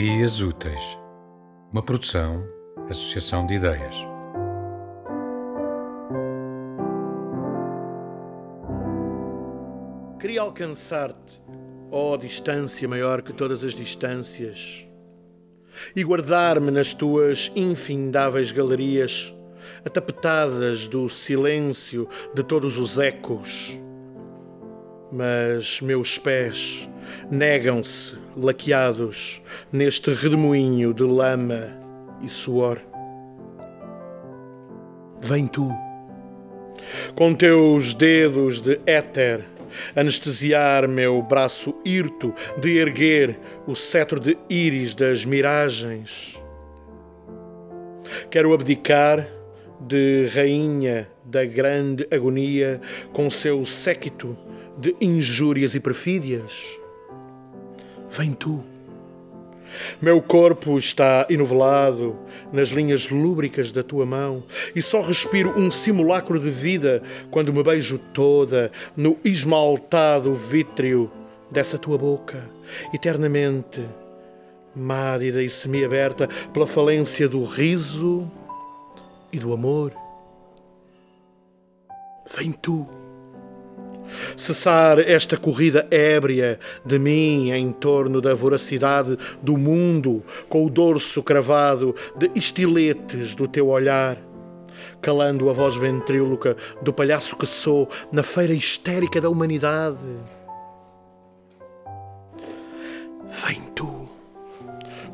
[0.00, 0.96] Dias Úteis,
[1.72, 2.46] uma produção,
[2.88, 3.96] associação de ideias.
[10.20, 11.42] Queria alcançar-te,
[11.90, 14.86] ó distância maior que todas as distâncias,
[15.96, 19.34] e guardar-me nas tuas infindáveis galerias,
[19.84, 23.76] atapetadas do silêncio de todos os ecos.
[25.10, 26.88] Mas meus pés
[27.30, 31.70] negam-se, laqueados, neste redemoinho de lama
[32.22, 32.78] e suor.
[35.20, 35.70] Vem tu,
[37.14, 39.44] com teus dedos de éter,
[39.96, 46.40] anestesiar meu braço hirto de erguer o cetro de íris das miragens.
[48.30, 49.26] Quero abdicar
[49.80, 52.80] de rainha da grande agonia
[53.12, 54.36] com seu séquito
[54.78, 56.64] de injúrias e perfídias.
[58.10, 58.62] Vem tu.
[60.00, 62.16] Meu corpo está enovelado
[62.52, 64.42] nas linhas lúbricas da tua mão
[64.74, 71.10] e só respiro um simulacro de vida quando me beijo toda no esmaltado vítreo
[71.50, 72.44] dessa tua boca,
[72.94, 73.84] eternamente
[74.74, 78.30] mádida e semiaberta pela falência do riso
[79.32, 79.92] e do amor.
[82.36, 82.86] Vem tu
[84.36, 91.22] cessar esta corrida ébria de mim em torno da voracidade do mundo, com o dorso
[91.22, 94.18] cravado de estiletes do teu olhar,
[95.00, 99.98] calando a voz ventríloca do palhaço que sou na feira histérica da humanidade.
[103.44, 103.97] Vem tu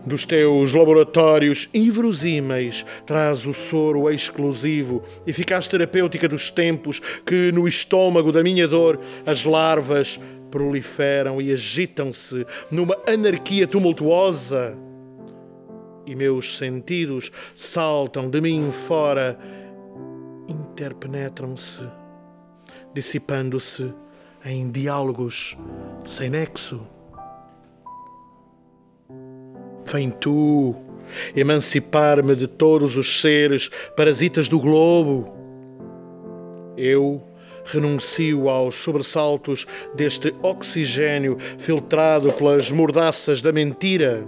[0.07, 8.31] dos teus laboratórios inverosímeis traz o soro exclusivo, eficaz terapêutica dos tempos que no estômago
[8.31, 14.77] da minha dor as larvas proliferam e agitam-se numa anarquia tumultuosa.
[16.07, 19.39] E meus sentidos saltam de mim fora,
[20.47, 21.89] interpenetram-se,
[22.93, 23.93] dissipando-se
[24.45, 25.57] em diálogos
[26.05, 26.94] sem nexo.
[29.95, 30.75] Vem tu
[31.37, 35.33] emancipar-me de todos os seres parasitas do globo.
[36.77, 37.23] Eu
[37.65, 44.27] renuncio aos sobressaltos deste oxigênio filtrado pelas mordaças da mentira.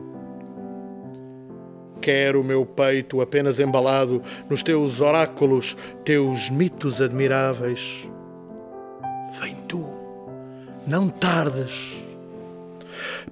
[2.00, 8.08] Quero o meu peito apenas embalado nos teus oráculos, teus mitos admiráveis.
[9.40, 9.84] Vem tu,
[10.86, 11.96] não tardes.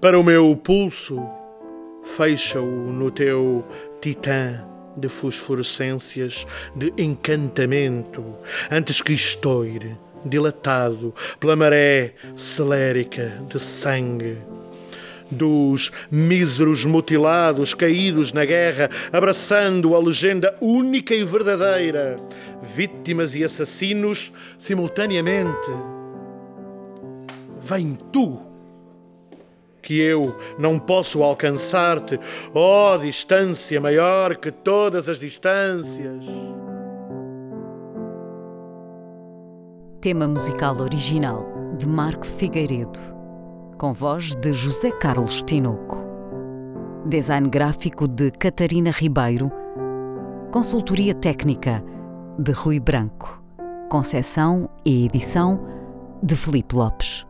[0.00, 1.22] Para o meu pulso,
[2.16, 3.64] fecha-o no teu
[4.00, 4.64] titã
[4.96, 8.24] de fosforescências, de encantamento,
[8.70, 14.38] antes que estoure, dilatado pela maré celérica de sangue.
[15.28, 22.16] Dos míseros mutilados caídos na guerra, abraçando a legenda única e verdadeira,
[22.62, 25.70] vítimas e assassinos simultaneamente.
[27.60, 28.53] Vem tu!
[29.84, 32.18] Que eu não posso alcançar-te,
[32.54, 36.24] ó oh, distância maior que todas as distâncias.
[40.00, 41.46] Tema musical original
[41.78, 42.98] de Marco Figueiredo,
[43.78, 46.02] com voz de José Carlos Tinoco.
[47.06, 49.52] Design gráfico de Catarina Ribeiro.
[50.50, 51.84] Consultoria técnica
[52.38, 53.42] de Rui Branco.
[53.90, 55.60] Concessão e edição
[56.22, 57.23] de Felipe Lopes.